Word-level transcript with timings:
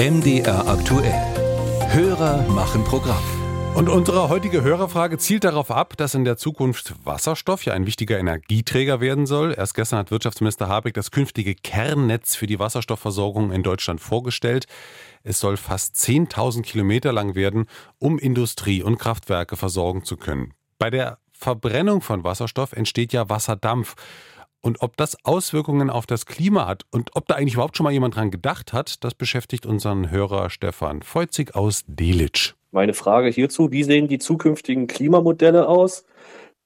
MDR 0.00 0.66
aktuell. 0.66 1.12
Hörer 1.92 2.48
machen 2.48 2.84
Programm. 2.84 3.22
Und 3.74 3.90
unsere 3.90 4.30
heutige 4.30 4.62
Hörerfrage 4.62 5.18
zielt 5.18 5.44
darauf 5.44 5.70
ab, 5.70 5.94
dass 5.98 6.14
in 6.14 6.24
der 6.24 6.38
Zukunft 6.38 6.94
Wasserstoff 7.04 7.66
ja 7.66 7.74
ein 7.74 7.84
wichtiger 7.84 8.18
Energieträger 8.18 9.02
werden 9.02 9.26
soll. 9.26 9.54
Erst 9.54 9.74
gestern 9.74 9.98
hat 9.98 10.10
Wirtschaftsminister 10.10 10.68
Habeck 10.68 10.94
das 10.94 11.10
künftige 11.10 11.54
Kernnetz 11.54 12.34
für 12.34 12.46
die 12.46 12.58
Wasserstoffversorgung 12.58 13.52
in 13.52 13.62
Deutschland 13.62 14.00
vorgestellt. 14.00 14.64
Es 15.22 15.38
soll 15.38 15.58
fast 15.58 15.96
10.000 15.96 16.62
Kilometer 16.62 17.12
lang 17.12 17.34
werden, 17.34 17.66
um 17.98 18.18
Industrie 18.18 18.82
und 18.82 18.96
Kraftwerke 18.96 19.58
versorgen 19.58 20.02
zu 20.02 20.16
können. 20.16 20.54
Bei 20.78 20.88
der 20.88 21.18
Verbrennung 21.30 22.00
von 22.00 22.24
Wasserstoff 22.24 22.72
entsteht 22.72 23.12
ja 23.12 23.28
Wasserdampf. 23.28 23.96
Und 24.62 24.82
ob 24.82 24.96
das 24.96 25.16
Auswirkungen 25.24 25.88
auf 25.88 26.06
das 26.06 26.26
Klima 26.26 26.66
hat 26.66 26.84
und 26.90 27.16
ob 27.16 27.26
da 27.26 27.36
eigentlich 27.36 27.54
überhaupt 27.54 27.76
schon 27.76 27.84
mal 27.84 27.92
jemand 27.92 28.16
dran 28.16 28.30
gedacht 28.30 28.72
hat, 28.72 29.02
das 29.04 29.14
beschäftigt 29.14 29.64
unseren 29.64 30.10
Hörer 30.10 30.50
Stefan 30.50 31.02
Feuzig 31.02 31.54
aus 31.54 31.84
Delitzsch. 31.86 32.54
Meine 32.70 32.92
Frage 32.92 33.28
hierzu, 33.28 33.72
wie 33.72 33.84
sehen 33.84 34.06
die 34.06 34.18
zukünftigen 34.18 34.86
Klimamodelle 34.86 35.66
aus, 35.66 36.04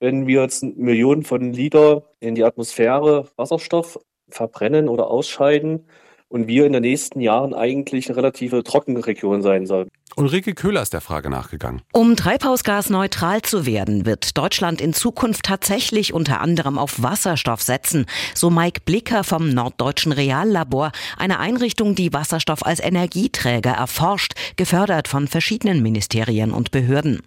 wenn 0.00 0.26
wir 0.26 0.42
jetzt 0.42 0.64
Millionen 0.64 1.22
von 1.22 1.52
Liter 1.52 2.02
in 2.20 2.34
die 2.34 2.44
Atmosphäre 2.44 3.28
Wasserstoff 3.36 3.98
verbrennen 4.28 4.88
oder 4.88 5.08
ausscheiden 5.08 5.86
und 6.28 6.48
wir 6.48 6.66
in 6.66 6.72
den 6.72 6.82
nächsten 6.82 7.20
Jahren 7.20 7.54
eigentlich 7.54 8.08
eine 8.08 8.16
relative 8.16 8.64
trockene 8.64 9.06
Region 9.06 9.40
sein 9.40 9.66
sollen? 9.66 9.88
Ulrike 10.16 10.54
Köhler 10.54 10.80
ist 10.80 10.92
der 10.92 11.00
Frage 11.00 11.28
nachgegangen. 11.28 11.82
Um 11.92 12.14
treibhausgasneutral 12.14 13.42
zu 13.42 13.66
werden, 13.66 14.06
wird 14.06 14.38
Deutschland 14.38 14.80
in 14.80 14.94
Zukunft 14.94 15.44
tatsächlich 15.44 16.12
unter 16.12 16.40
anderem 16.40 16.78
auf 16.78 17.02
Wasserstoff 17.02 17.62
setzen, 17.62 18.06
so 18.32 18.48
Mike 18.48 18.82
Blicker 18.84 19.24
vom 19.24 19.50
Norddeutschen 19.50 20.12
Reallabor, 20.12 20.92
eine 21.16 21.40
Einrichtung, 21.40 21.96
die 21.96 22.12
Wasserstoff 22.12 22.64
als 22.64 22.78
Energieträger 22.78 23.72
erforscht, 23.72 24.34
gefördert 24.56 25.08
von 25.08 25.26
verschiedenen 25.26 25.82
Ministerien 25.82 26.52
und 26.52 26.70
Behörden. 26.70 27.22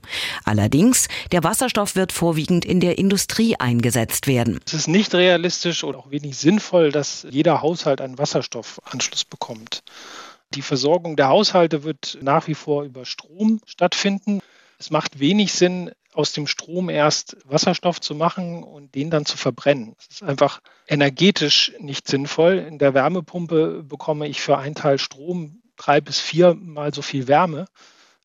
Allerdings, 0.45 1.09
der 1.33 1.43
Wasserstoff 1.43 1.97
wird 1.97 2.13
vorwiegend 2.13 2.63
in 2.63 2.79
der 2.79 2.97
Industrie 2.97 3.57
eingesetzt 3.57 4.27
werden. 4.27 4.61
Es 4.65 4.73
ist 4.73 4.87
nicht 4.87 5.13
realistisch 5.13 5.83
oder 5.83 5.99
auch 5.99 6.11
wenig 6.11 6.37
sinnvoll, 6.37 6.93
dass 6.93 7.27
jeder 7.29 7.61
Haushalt 7.61 7.99
einen 7.99 8.17
Wasserstoffanschluss 8.17 9.25
bekommt. 9.25 9.83
Die 10.53 10.61
Versorgung 10.61 11.15
der 11.15 11.27
Haushalte 11.27 11.83
wird 11.83 12.17
nach 12.21 12.47
wie 12.47 12.55
vor 12.55 12.83
über 12.83 13.05
Strom 13.05 13.61
stattfinden. 13.65 14.39
Es 14.79 14.91
macht 14.91 15.19
wenig 15.19 15.53
Sinn, 15.53 15.91
aus 16.13 16.33
dem 16.33 16.47
Strom 16.47 16.89
erst 16.89 17.37
Wasserstoff 17.45 18.01
zu 18.01 18.15
machen 18.15 18.63
und 18.63 18.95
den 18.95 19.11
dann 19.11 19.25
zu 19.25 19.37
verbrennen. 19.37 19.93
Das 19.97 20.07
ist 20.07 20.23
einfach 20.23 20.61
energetisch 20.87 21.73
nicht 21.79 22.07
sinnvoll. 22.07 22.57
In 22.57 22.79
der 22.79 22.95
Wärmepumpe 22.95 23.83
bekomme 23.83 24.27
ich 24.27 24.41
für 24.41 24.57
einen 24.57 24.73
Teil 24.73 24.97
Strom 24.97 25.61
drei 25.75 26.01
bis 26.01 26.19
viermal 26.19 26.91
so 26.93 27.03
viel 27.03 27.27
Wärme. 27.27 27.67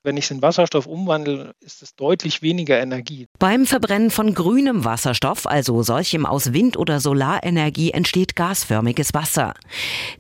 Wenn 0.05 0.17
ich 0.17 0.25
es 0.25 0.31
in 0.33 0.43
Wasserstoff 0.43 0.87
umwandle, 0.87 1.55
ist 1.61 1.81
es 1.81 1.95
deutlich 1.95 2.43
weniger 2.43 2.81
Energie. 2.81 3.29
Beim 3.39 3.67
Verbrennen 3.67 4.11
von 4.11 4.35
grünem 4.35 4.85
Wasserstoff, 4.85 5.47
also 5.47 5.85
solchem 5.85 6.27
aus 6.27 6.53
Wind- 6.53 6.77
oder 6.77 6.99
Solarenergie, 6.99 7.93
entsteht 7.93 8.35
gasförmiges 8.35 9.15
Wasser. 9.15 9.55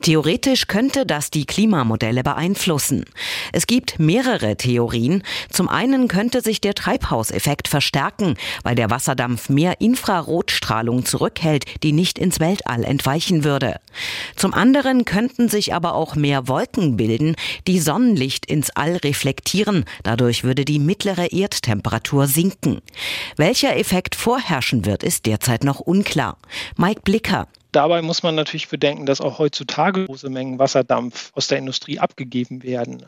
Theoretisch 0.01 0.69
könnte 0.69 1.05
das 1.05 1.31
die 1.31 1.47
Klimamodelle 1.47 2.23
beeinflussen. 2.23 3.07
Es 3.53 3.67
gibt 3.67 3.99
mehrere 3.99 4.57
Theorien. 4.57 5.25
Zum 5.51 5.69
einen 5.69 6.07
könnte 6.07 6.43
sich 6.43 6.61
der 6.61 6.75
Treibhauseffekt 6.75 7.67
verstärken, 7.67 8.37
weil 8.63 8.77
der 8.77 8.89
Wasserdampf 8.89 9.49
mehr 9.49 9.81
Infrarotstrahlung 9.81 11.05
zurückhält, 11.05 11.65
die 11.83 11.91
nicht 11.91 12.21
ins 12.21 12.39
Weltall 12.39 12.85
entweichen 12.85 13.43
würde. 13.43 13.81
Zum 14.37 14.55
anderen 14.55 15.05
könnten 15.05 15.49
sich 15.49 15.75
aber 15.75 15.97
auch 15.97 16.15
mehr 16.15 16.47
Wolken 16.47 16.97
bilden, 16.97 17.35
die 17.67 17.81
Sonnenlicht 17.81 18.47
ins 18.47 18.71
All 18.71 18.95
reflektieren 18.99 19.72
Jahren. 19.73 19.85
Dadurch 20.03 20.45
würde 20.45 20.65
die 20.65 20.79
mittlere 20.79 21.33
Erdtemperatur 21.33 22.27
sinken. 22.27 22.81
Welcher 23.37 23.77
Effekt 23.77 24.15
vorherrschen 24.15 24.85
wird, 24.85 25.03
ist 25.03 25.27
derzeit 25.27 25.65
noch 25.65 25.81
unklar. 25.81 26.39
Mike 26.77 27.03
Blicker. 27.03 27.49
Dabei 27.73 28.03
muss 28.03 28.23
man 28.23 28.35
natürlich 28.35 28.69
bedenken, 28.69 29.07
dass 29.07 29.21
auch 29.21 29.39
heutzutage 29.39 30.05
große 30.05 30.29
Mengen 30.29 30.59
Wasserdampf 30.59 31.31
aus 31.35 31.49
der 31.49 31.59
Industrie 31.59 31.99
abgegeben 31.99 32.63
werden. 32.63 33.05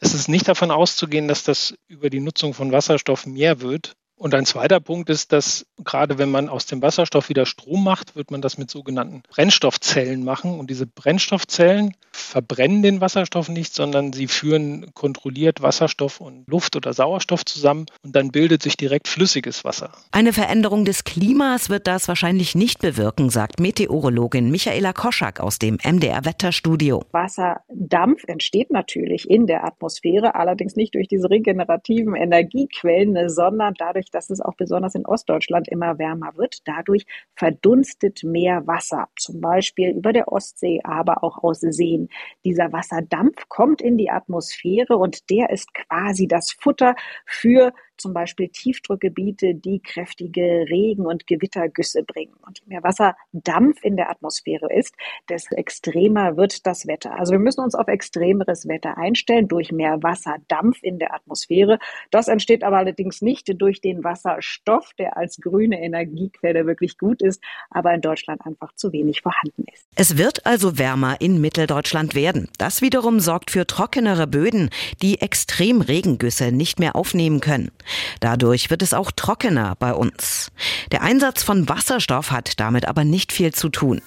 Es 0.00 0.14
ist 0.14 0.28
nicht 0.28 0.48
davon 0.48 0.70
auszugehen, 0.70 1.28
dass 1.28 1.44
das 1.44 1.74
über 1.86 2.10
die 2.10 2.20
Nutzung 2.20 2.54
von 2.54 2.72
Wasserstoff 2.72 3.26
mehr 3.26 3.60
wird. 3.60 3.94
Und 4.16 4.34
ein 4.34 4.46
zweiter 4.46 4.80
Punkt 4.80 5.10
ist, 5.10 5.32
dass 5.32 5.66
gerade 5.84 6.18
wenn 6.18 6.30
man 6.30 6.48
aus 6.48 6.66
dem 6.66 6.82
Wasserstoff 6.82 7.28
wieder 7.28 7.46
Strom 7.46 7.84
macht, 7.84 8.16
wird 8.16 8.32
man 8.32 8.42
das 8.42 8.58
mit 8.58 8.68
sogenannten 8.68 9.22
Brennstoffzellen 9.22 10.24
machen. 10.24 10.58
Und 10.58 10.70
diese 10.70 10.86
Brennstoffzellen 10.86 11.94
verbrennen 12.18 12.82
den 12.82 13.00
Wasserstoff 13.00 13.48
nicht, 13.48 13.74
sondern 13.74 14.12
sie 14.12 14.26
führen 14.26 14.92
kontrolliert 14.94 15.62
Wasserstoff 15.62 16.20
und 16.20 16.48
Luft 16.48 16.76
oder 16.76 16.92
Sauerstoff 16.92 17.44
zusammen 17.44 17.86
und 18.02 18.16
dann 18.16 18.30
bildet 18.30 18.62
sich 18.62 18.76
direkt 18.76 19.08
flüssiges 19.08 19.64
Wasser. 19.64 19.92
Eine 20.10 20.32
Veränderung 20.32 20.84
des 20.84 21.04
Klimas 21.04 21.70
wird 21.70 21.86
das 21.86 22.08
wahrscheinlich 22.08 22.54
nicht 22.54 22.80
bewirken, 22.80 23.30
sagt 23.30 23.60
Meteorologin 23.60 24.50
Michaela 24.50 24.92
Koschak 24.92 25.40
aus 25.40 25.58
dem 25.58 25.78
MDR 25.84 26.24
Wetterstudio. 26.24 27.04
Wasserdampf 27.12 28.24
entsteht 28.26 28.70
natürlich 28.70 29.28
in 29.28 29.46
der 29.46 29.64
Atmosphäre, 29.64 30.34
allerdings 30.34 30.76
nicht 30.76 30.94
durch 30.94 31.08
diese 31.08 31.30
regenerativen 31.30 32.14
Energiequellen, 32.14 33.28
sondern 33.28 33.74
dadurch, 33.76 33.98
dadurch, 33.98 34.10
dass 34.10 34.30
es 34.30 34.40
auch 34.40 34.54
besonders 34.54 34.94
in 34.94 35.06
Ostdeutschland 35.06 35.68
immer 35.68 35.98
wärmer 35.98 36.36
wird, 36.36 36.58
dadurch 36.66 37.04
verdunstet 37.34 38.22
mehr 38.22 38.66
Wasser, 38.66 39.08
zum 39.16 39.40
Beispiel 39.40 39.90
über 39.90 40.12
der 40.12 40.30
Ostsee, 40.30 40.80
aber 40.84 41.24
auch 41.24 41.42
aus 41.42 41.60
Seen. 41.60 42.07
Dieser 42.44 42.72
Wasserdampf 42.72 43.48
kommt 43.48 43.80
in 43.80 43.96
die 43.96 44.10
Atmosphäre 44.10 44.96
und 44.96 45.30
der 45.30 45.50
ist 45.50 45.72
quasi 45.74 46.26
das 46.28 46.52
Futter 46.52 46.94
für 47.26 47.72
zum 47.98 48.14
Beispiel 48.14 48.48
Tiefdruckgebiete, 48.48 49.54
die 49.54 49.80
kräftige 49.80 50.66
Regen- 50.68 51.06
und 51.06 51.26
Gewittergüsse 51.26 52.02
bringen. 52.02 52.34
Und 52.46 52.60
je 52.60 52.66
mehr 52.66 52.82
Wasserdampf 52.82 53.82
in 53.82 53.96
der 53.96 54.10
Atmosphäre 54.10 54.72
ist, 54.72 54.94
desto 55.28 55.54
extremer 55.56 56.36
wird 56.36 56.66
das 56.66 56.86
Wetter. 56.86 57.18
Also 57.18 57.32
wir 57.32 57.38
müssen 57.38 57.60
uns 57.60 57.74
auf 57.74 57.88
extremeres 57.88 58.68
Wetter 58.68 58.96
einstellen 58.96 59.48
durch 59.48 59.72
mehr 59.72 60.02
Wasserdampf 60.02 60.78
in 60.82 60.98
der 60.98 61.14
Atmosphäre. 61.14 61.78
Das 62.10 62.28
entsteht 62.28 62.62
aber 62.62 62.78
allerdings 62.78 63.22
nicht 63.22 63.60
durch 63.60 63.80
den 63.80 64.04
Wasserstoff, 64.04 64.92
der 64.98 65.16
als 65.16 65.38
grüne 65.38 65.80
Energiequelle 65.82 66.66
wirklich 66.66 66.98
gut 66.98 67.22
ist, 67.22 67.42
aber 67.70 67.92
in 67.94 68.00
Deutschland 68.00 68.44
einfach 68.46 68.74
zu 68.74 68.92
wenig 68.92 69.20
vorhanden 69.22 69.64
ist. 69.72 69.86
Es 69.94 70.16
wird 70.16 70.46
also 70.46 70.78
wärmer 70.78 71.20
in 71.20 71.40
Mitteldeutschland 71.40 72.14
werden. 72.14 72.48
Das 72.58 72.82
wiederum 72.82 73.20
sorgt 73.20 73.50
für 73.50 73.66
trockenere 73.66 74.26
Böden, 74.26 74.70
die 75.02 75.20
Extremregengüsse 75.20 76.52
nicht 76.52 76.78
mehr 76.78 76.96
aufnehmen 76.96 77.40
können. 77.40 77.70
Dadurch 78.20 78.70
wird 78.70 78.82
es 78.82 78.94
auch 78.94 79.10
trockener 79.10 79.74
bei 79.78 79.92
uns. 79.92 80.50
Der 80.92 81.02
Einsatz 81.02 81.42
von 81.42 81.68
Wasserstoff 81.68 82.30
hat 82.30 82.60
damit 82.60 82.86
aber 82.86 83.04
nicht 83.04 83.32
viel 83.32 83.52
zu 83.52 83.68
tun. 83.68 84.02